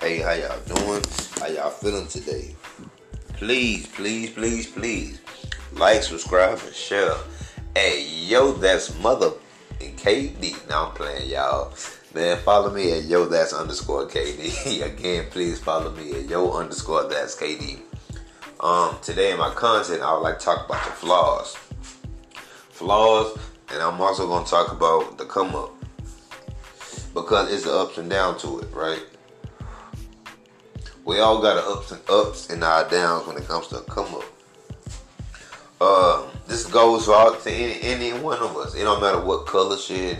[0.00, 1.02] Hey, how y'all doing?
[1.38, 2.54] How y'all feeling today?
[3.34, 5.20] Please, please, please, please
[5.72, 7.12] like, subscribe, and share.
[7.76, 9.32] Hey, yo, that's mother
[9.78, 10.66] and KD.
[10.70, 11.74] Now I'm playing y'all.
[12.14, 14.82] Man, follow me at yo that's underscore KD.
[14.94, 17.80] Again, please follow me at yo underscore that's KD.
[18.60, 21.56] Um, today in my content, I would like to talk about the flaws.
[22.70, 23.38] Flaws,
[23.70, 25.74] and I'm also gonna talk about the come up.
[27.12, 29.02] Because it's the ups and downs to it, right?
[31.04, 34.14] We all got our ups and ups and our downs when it comes to come
[34.14, 34.24] up.
[35.80, 38.74] Uh, this goes out to any, any one of us.
[38.74, 40.18] It don't matter what color shit.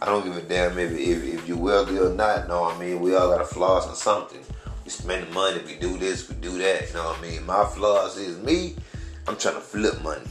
[0.00, 2.46] I don't give a damn if, if, if you're wealthy or not.
[2.46, 4.40] No, I mean we all got a flaws in something.
[4.84, 6.88] We spend the money, we do this, we do that.
[6.88, 7.46] You know what I mean?
[7.46, 8.76] My flaws is me.
[9.26, 10.26] I'm trying to flip money.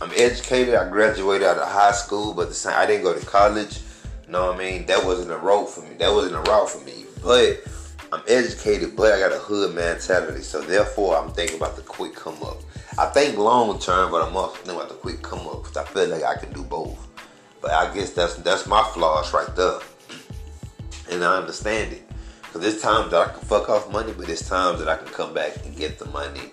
[0.00, 0.74] I'm educated.
[0.74, 3.80] I graduated out of high school, but the same, I didn't go to college.
[4.26, 4.86] You know what I mean?
[4.86, 5.94] That wasn't a route for me.
[5.98, 7.04] That wasn't a route for me.
[7.22, 7.62] But
[8.10, 10.42] I'm educated, but I got a hood mentality.
[10.42, 12.58] So therefore, I'm thinking about the quick come up.
[12.98, 15.84] I think long term, but I'm also thinking about the quick come up because I
[15.84, 17.06] feel like I can do both.
[17.60, 19.80] But I guess that's that's my flaws right there,
[21.10, 22.08] and I understand it.
[22.42, 25.08] Because there's times that I can fuck off money, but there's times that I can
[25.08, 26.52] come back and get the money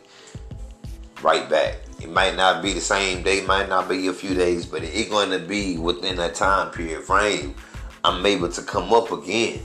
[1.21, 1.77] right back.
[2.01, 5.09] It might not be the same day, might not be a few days, but it's
[5.09, 7.55] going to be within that time period frame.
[8.03, 9.61] I'm able to come up again.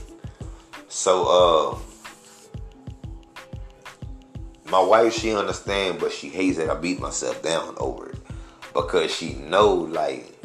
[0.93, 2.59] So, uh,
[4.69, 8.17] my wife, she understand, but she hates that I beat myself down over it
[8.73, 10.37] because she know, like,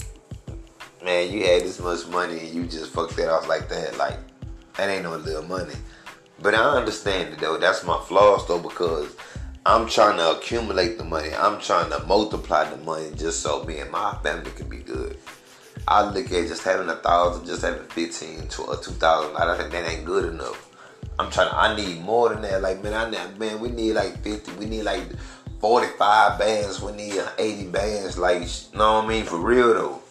[1.05, 3.99] man, you had this much money and you just fucked that off like that.
[3.99, 4.21] Like,
[4.77, 5.75] that ain't no little money.
[6.41, 7.59] But I understand it though.
[7.59, 9.17] That's my flaws though because
[9.67, 11.31] I'm trying to accumulate the money.
[11.35, 15.19] I'm trying to multiply the money just so me and my family can be good.
[15.89, 19.37] I look at just having a thousand, just having fifteen to a uh, two thousand.
[19.37, 20.71] I think that ain't good enough.
[21.19, 21.49] I'm trying.
[21.49, 22.61] To, I need more than that.
[22.61, 24.53] Like man, I need, man, we need like fifty.
[24.53, 25.05] We need like
[25.61, 26.83] forty five bands.
[26.83, 28.19] We need uh, eighty bands.
[28.19, 29.25] Like, you know what I mean?
[29.25, 30.03] For real though.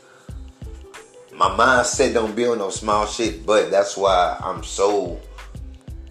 [1.35, 5.19] My mindset don't build no small shit, but that's why I'm so,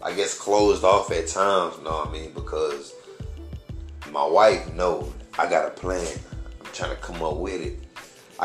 [0.02, 1.78] I guess, closed off at times.
[1.78, 2.32] You know what I mean?
[2.34, 2.92] Because
[4.12, 6.06] my wife knows I got a plan.
[6.60, 7.83] I'm trying to come up with it.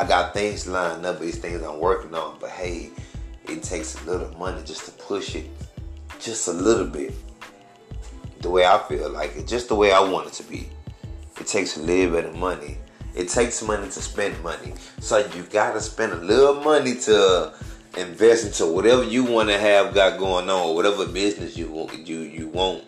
[0.00, 2.88] I got things lined up, these things I'm working on, but hey,
[3.44, 5.44] it takes a little money just to push it
[6.18, 7.12] just a little bit.
[8.40, 10.70] The way I feel like it, just the way I want it to be.
[11.38, 12.78] It takes a little bit of money.
[13.14, 14.72] It takes money to spend money.
[15.00, 17.52] So you gotta spend a little money to
[17.98, 22.08] invest into whatever you want to have got going on, or whatever business you want
[22.08, 22.84] you you want,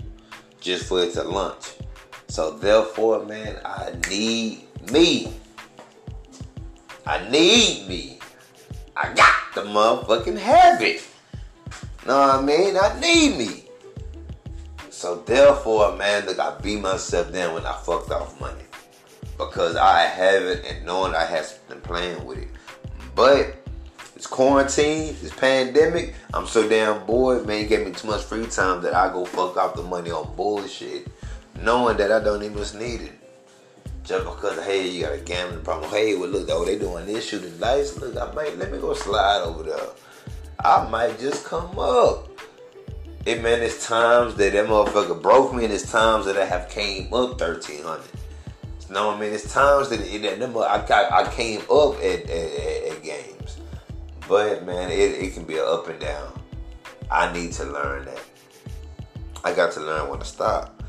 [0.63, 1.73] just for it to launch.
[2.29, 5.35] So therefore, man, I need me.
[7.07, 8.19] I need me.
[8.97, 11.05] I got the motherfucking habit.
[12.07, 12.77] Know what I mean?
[12.77, 13.65] I need me.
[14.91, 18.63] So therefore, man, look, I beat myself down when I fucked off money.
[19.37, 22.49] Because I have it and knowing I have been playing with it.
[23.15, 23.57] But
[24.15, 26.15] it's quarantine, it's pandemic.
[26.33, 27.65] I'm so damn bored, man.
[27.65, 30.37] It gave me too much free time that I go fuck off the money on
[30.37, 31.09] bullshit.
[31.61, 33.22] Knowing that I don't even need it.
[34.05, 35.91] Just because, hey, you got a gambling problem.
[35.91, 37.97] Hey, well, look, oh, they doing this, shooting lights.
[37.99, 39.79] Look, I might, let me go slide over there.
[40.65, 42.29] I might just come up.
[43.25, 46.69] It man, it's times that that motherfucker broke me, and it's times that I have
[46.69, 48.11] came up thirteen hundred.
[48.89, 49.33] You know what I mean?
[49.33, 53.59] It's times that, it, that number I got, I came up at, at, at games,
[54.29, 56.33] but man, it, it can be an up and down.
[57.11, 58.21] I need to learn that.
[59.45, 60.82] I got to learn when to stop.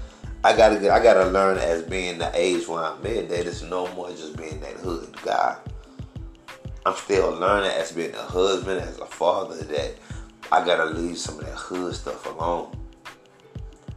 [0.45, 3.87] I gotta I gotta learn as being the age where I'm at that it's no
[3.93, 5.55] more just being that hood guy.
[6.85, 9.95] I'm still learning as being a husband, as a father, that
[10.51, 12.77] I gotta leave some of that hood stuff alone.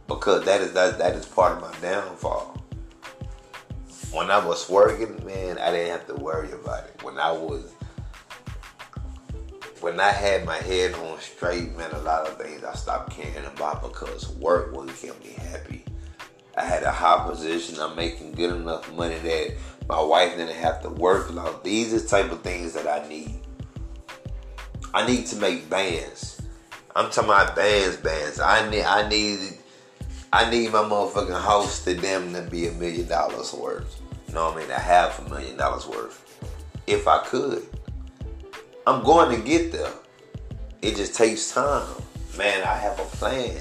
[0.07, 2.55] Because that is that that is part of my downfall.
[4.13, 7.03] When I was working, man, I didn't have to worry about it.
[7.03, 7.73] When I was
[9.81, 13.45] when I had my head on straight, man, a lot of things I stopped caring
[13.45, 15.83] about because work would keep me happy.
[16.57, 17.79] I had a high position.
[17.79, 19.55] I'm making good enough money that
[19.87, 21.31] my wife didn't have to work.
[21.31, 23.39] Like these are the type of things that I need.
[24.93, 26.41] I need to make bands.
[26.95, 28.39] I'm talking about bands, bands.
[28.39, 29.59] I need, I need,
[30.33, 34.01] I need my motherfucking house to them to be a million dollars worth.
[34.27, 34.71] You know what I mean?
[34.71, 36.23] A half a million dollars worth.
[36.87, 37.67] If I could,
[38.87, 39.93] I'm going to get there.
[40.81, 41.87] It just takes time,
[42.35, 42.63] man.
[42.63, 43.59] I have a plan.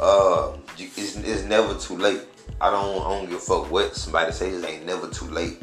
[0.00, 2.22] Uh, it's, it's never too late.
[2.60, 4.62] I don't, I don't give a fuck what somebody says.
[4.62, 5.60] It ain't never too late.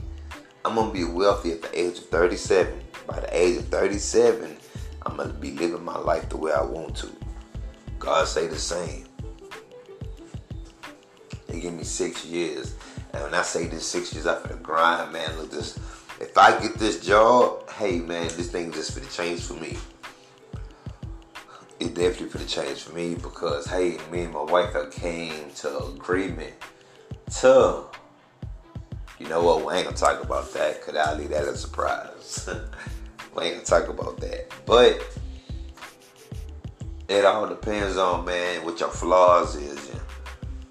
[0.64, 2.82] I'm gonna be wealthy at the age of 37.
[3.08, 4.58] By the age of 37,
[5.06, 7.10] I'm gonna be living my life the way I want to.
[8.00, 9.06] God say the same.
[11.52, 12.76] He give me six years.
[13.14, 15.78] And when I say this six years after the grind, man, look this
[16.22, 19.78] if I get this job, hey man, this thing just for the change for me.
[21.82, 25.50] It definitely for the change for me because hey, me and my wife have came
[25.56, 26.54] to agreement
[27.40, 27.86] to
[29.18, 31.58] you know what, we ain't gonna talk about that because I'll leave that as a
[31.58, 32.48] surprise.
[33.36, 34.54] we ain't gonna talk about that.
[34.68, 35.02] But
[37.10, 39.90] it all depends on man what your flaws is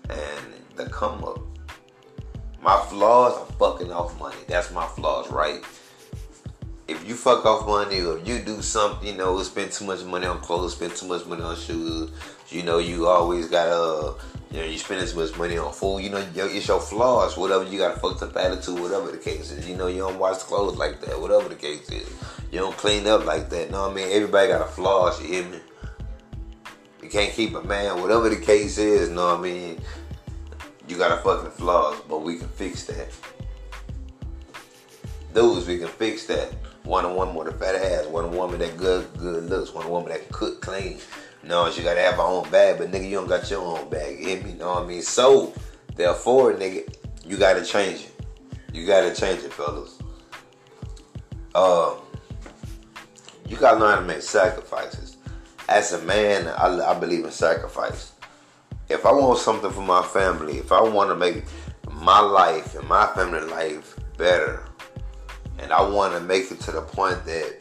[0.08, 1.40] and the come up.
[2.62, 4.36] My flaws are fucking off money.
[4.46, 5.64] That's my flaws, right?
[6.90, 10.26] If you fuck off money or you do something, you know, spend too much money
[10.26, 12.10] on clothes, spend too much money on shoes,
[12.48, 14.16] you know, you always gotta,
[14.50, 17.62] you know, you spending too much money on food, you know, it's your flaws, whatever,
[17.62, 19.68] you got a fucked up attitude, whatever the case is.
[19.68, 22.12] You know, you don't wash clothes like that, whatever the case is.
[22.50, 24.08] You don't clean up like that, you know what I mean?
[24.10, 25.60] Everybody got a flaws, you hear me?
[27.04, 29.80] You can't keep a man, whatever the case is, you know what I mean?
[30.88, 33.12] You got a fucking flaws, but we can fix that.
[35.32, 36.52] Dudes, we can fix that.
[36.90, 39.86] One a woman with a fat ass, one a woman that good good looks, one
[39.86, 40.98] a woman that cook clean.
[41.44, 44.18] No, she gotta have her own bag, but nigga, you don't got your own bag.
[44.18, 44.54] You me?
[44.54, 45.02] Know what I mean?
[45.02, 45.54] So,
[45.94, 46.92] therefore, nigga,
[47.24, 48.24] you gotta change it.
[48.72, 50.00] You gotta change it, fellas.
[51.54, 51.98] Um,
[53.46, 55.16] you gotta learn how to make sacrifices.
[55.68, 58.14] As a man, I, I believe in sacrifice
[58.88, 61.44] if I want something for my family, if I want to make
[61.88, 64.64] my life and my family life better,
[65.60, 67.60] and I want to make it to the point that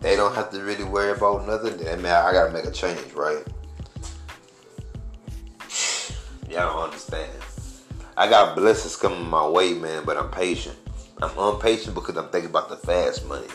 [0.00, 3.12] they don't have to really worry about nothing, then man, I gotta make a change,
[3.12, 3.44] right?
[6.48, 7.30] Y'all don't understand.
[8.16, 10.76] I got blessings coming my way, man, but I'm patient.
[11.22, 13.46] I'm impatient because I'm thinking about the fast money.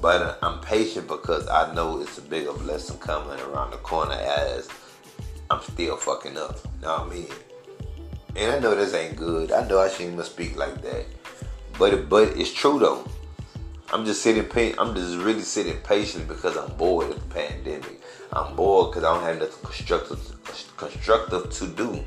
[0.00, 4.12] But uh, I'm patient because I know it's a bigger blessing coming around the corner
[4.14, 4.68] as
[5.50, 6.58] I'm still fucking up.
[6.64, 7.26] You know what I mean?
[8.36, 9.52] And I know this ain't good.
[9.52, 11.06] I know I shouldn't even speak like that.
[11.78, 13.06] But but it's true though.
[13.92, 14.44] I'm just sitting
[14.78, 18.00] I'm just really sitting patient because I'm bored of the pandemic.
[18.32, 22.04] I'm bored because I don't have nothing constructive constructive to do.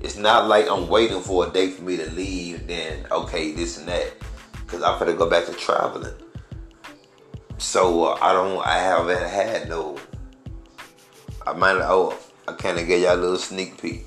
[0.00, 3.78] It's not like I'm waiting for a day for me to leave, then okay, this
[3.78, 4.14] and that.
[4.66, 6.14] Cause I'm gonna go back to traveling.
[7.58, 9.98] So uh, I don't I haven't had no
[11.46, 12.16] I might oh
[12.48, 14.06] I kind of gave y'all a little sneak peek.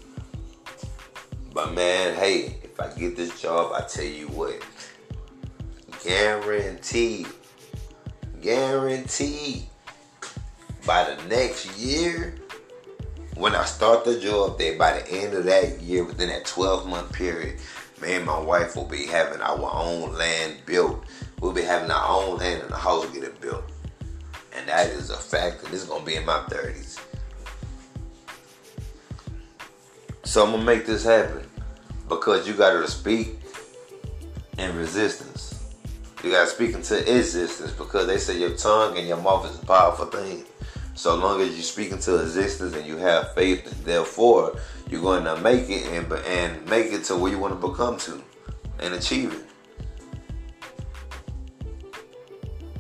[1.56, 4.62] But man, hey, if I get this job, I tell you what,
[6.04, 7.28] guaranteed,
[8.42, 9.63] guaranteed,
[10.86, 12.36] by the next year,
[13.36, 16.90] when I start the job, there by the end of that year, within that 12
[16.90, 17.58] month period,
[18.01, 21.06] me and my wife will be having our own land built.
[21.40, 23.63] We'll be having our own land and the house getting built.
[24.58, 27.00] And that is a fact, and this is gonna be in my 30s.
[30.36, 31.50] So I'm gonna make this happen
[32.10, 33.40] because you gotta speak
[34.58, 35.64] in resistance.
[36.22, 39.66] You gotta speak into existence because they say your tongue and your mouth is a
[39.66, 40.44] powerful thing.
[40.94, 44.60] So long as you speak into existence and you have faith, and therefore
[44.90, 47.96] you're going to make it and and make it to where you want to become
[48.00, 48.22] to
[48.80, 49.46] and achieve it.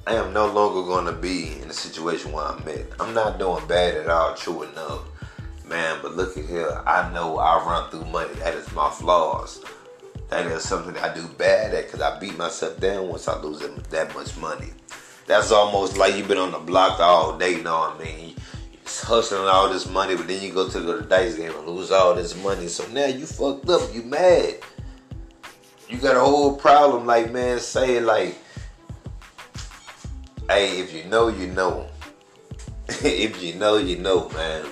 [0.05, 2.99] I am no longer going to be in the situation where I'm at.
[2.99, 5.14] I'm not doing bad at all, true enough.
[5.67, 6.81] Man, but look at here.
[6.85, 8.33] I know I run through money.
[8.35, 9.63] That is my flaws.
[10.29, 13.59] That is something I do bad at because I beat myself down once I lose
[13.89, 14.69] that much money.
[15.27, 18.35] That's almost like you've been on the block all day, you know what I mean?
[18.87, 22.15] hustling all this money, but then you go to the dice game and lose all
[22.15, 22.67] this money.
[22.67, 23.93] So now you fucked up.
[23.93, 24.55] You mad.
[25.89, 28.35] You got a whole problem, like man, say like,
[30.49, 31.87] hey, if you know, you know.
[32.87, 34.65] if you know, you know, man.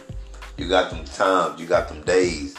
[0.63, 2.55] You got them times, you got them days.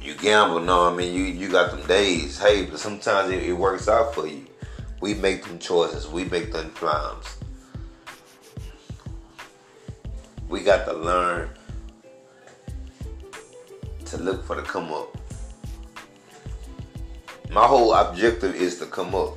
[0.00, 2.38] You gamble, no, I mean, you you got them days.
[2.38, 4.46] Hey, but sometimes it, it works out for you.
[5.00, 6.06] We make them choices.
[6.06, 7.38] We make them plans.
[10.48, 11.50] We got to learn
[14.04, 15.18] to look for the come up.
[17.50, 19.36] My whole objective is to come up.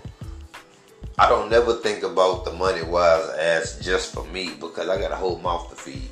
[1.17, 5.11] I don't never think about the money wise as just for me because I got
[5.11, 6.11] a whole mouth to feed.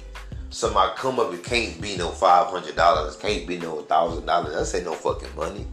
[0.50, 4.26] So my come up, it can't be no five hundred dollars, can't be no thousand
[4.26, 4.56] dollars.
[4.56, 5.68] That's ain't no fucking money.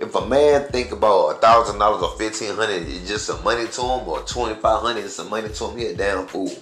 [0.00, 3.68] If a man think about a thousand dollars or fifteen hundred is just some money
[3.68, 6.52] to him, or twenty five hundred is some money to him, he a damn fool.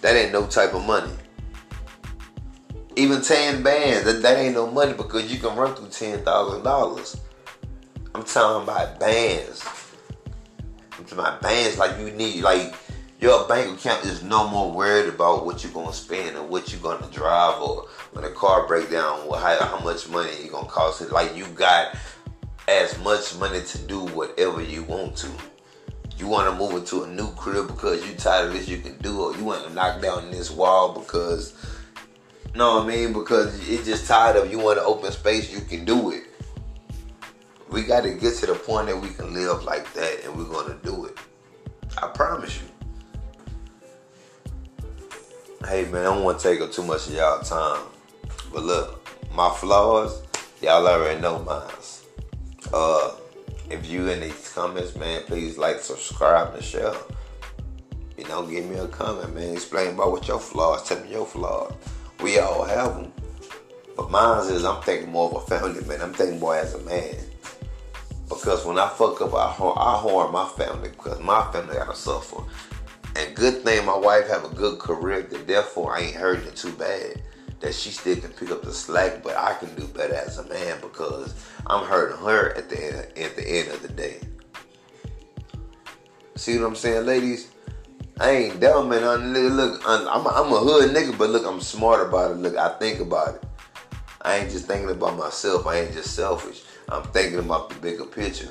[0.00, 1.12] That ain't no type of money.
[2.96, 6.64] Even ten bands, that, that ain't no money because you can run through ten thousand
[6.64, 7.20] dollars.
[8.14, 9.64] I'm talking about bands.
[10.92, 12.74] I'm talking about bands like you need like
[13.22, 16.82] your bank account is no more worried about what you're gonna spend or what you're
[16.82, 20.66] gonna drive or when a car break down, well, how, how much money you gonna
[20.66, 21.12] cost it.
[21.12, 21.96] Like you got
[22.66, 25.28] as much money to do whatever you want to.
[26.18, 28.98] You want to move into a new crib because you tired of this, you can
[28.98, 29.38] do it.
[29.38, 31.54] You want to knock down this wall because,
[32.52, 33.12] you know what I mean?
[33.12, 36.24] Because it's just tired of you want to open space, you can do it.
[37.70, 40.44] We got to get to the point that we can live like that, and we're
[40.44, 41.16] gonna do it.
[41.98, 42.71] I promise you.
[45.68, 47.84] Hey man, I don't want to take up too much of y'all time,
[48.52, 50.22] but look, my flaws,
[50.60, 51.70] y'all already know mine.
[52.72, 53.12] Uh,
[53.70, 56.92] if you in these comments, man, please like, subscribe, and share.
[58.18, 59.52] You know, give me a comment, man.
[59.54, 60.86] Explain about what your flaws.
[60.88, 61.72] Tell me your flaws.
[62.20, 63.12] We all have them.
[63.96, 66.02] But mine is I'm thinking more of a family man.
[66.02, 67.14] I'm thinking more as a man.
[68.28, 71.94] Because when I fuck up, I harm, I harm my family because my family gotta
[71.94, 72.42] suffer.
[73.42, 76.70] Good thing my wife have a good career, that therefore I ain't hurting it too
[76.74, 77.20] bad.
[77.58, 80.44] That she still can pick up the slack, but I can do better as a
[80.44, 81.34] man because
[81.66, 84.20] I'm hurting her at the end, at the end of the day.
[86.36, 87.48] See what I'm saying, ladies?
[88.20, 89.02] I ain't dumb, man.
[89.02, 92.36] I'm, look, I'm, I'm a hood nigga, but look, I'm smart about it.
[92.36, 93.44] Look, I think about it.
[94.20, 95.66] I ain't just thinking about myself.
[95.66, 96.62] I ain't just selfish.
[96.88, 98.50] I'm thinking about the bigger picture.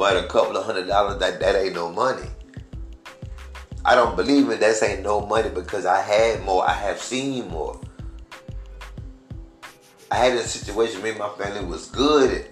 [0.00, 2.26] But a couple of hundred dollars, that, that ain't no money.
[3.84, 4.58] I don't believe it.
[4.60, 6.66] That ain't no money because I had more.
[6.66, 7.78] I have seen more.
[10.10, 12.48] I had a situation, me and my family was good.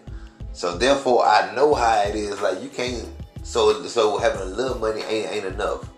[0.52, 2.38] So therefore I know how it is.
[2.42, 3.08] Like you can't
[3.42, 5.88] so so having a little money ain't ain't enough.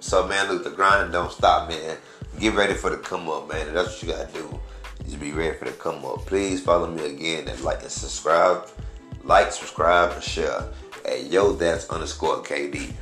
[0.00, 1.96] So man, look, the grind don't stop, man.
[2.38, 3.72] Get ready for the come up, man.
[3.72, 4.60] That's what you gotta do.
[5.16, 6.26] Be ready for the come up.
[6.26, 8.68] Please follow me again and like and subscribe.
[9.22, 10.64] Like, subscribe, and share.
[11.04, 12.92] Hey, yo, that's underscore KD.